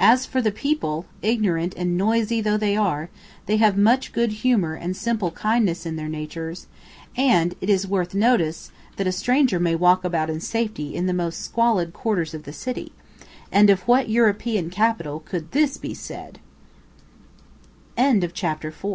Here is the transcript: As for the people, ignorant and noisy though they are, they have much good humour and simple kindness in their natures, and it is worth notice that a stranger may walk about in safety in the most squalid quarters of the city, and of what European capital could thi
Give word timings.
As 0.00 0.24
for 0.24 0.40
the 0.40 0.50
people, 0.50 1.04
ignorant 1.20 1.74
and 1.76 1.94
noisy 1.98 2.40
though 2.40 2.56
they 2.56 2.74
are, 2.74 3.10
they 3.44 3.58
have 3.58 3.76
much 3.76 4.14
good 4.14 4.32
humour 4.40 4.72
and 4.72 4.96
simple 4.96 5.30
kindness 5.32 5.84
in 5.84 5.96
their 5.96 6.08
natures, 6.08 6.68
and 7.18 7.54
it 7.60 7.68
is 7.68 7.86
worth 7.86 8.14
notice 8.14 8.72
that 8.96 9.06
a 9.06 9.12
stranger 9.12 9.60
may 9.60 9.74
walk 9.74 10.04
about 10.04 10.30
in 10.30 10.40
safety 10.40 10.94
in 10.94 11.04
the 11.04 11.12
most 11.12 11.42
squalid 11.44 11.92
quarters 11.92 12.32
of 12.32 12.44
the 12.44 12.52
city, 12.54 12.92
and 13.52 13.68
of 13.68 13.82
what 13.82 14.08
European 14.08 14.70
capital 14.70 15.20
could 15.20 15.50
thi 15.50 15.94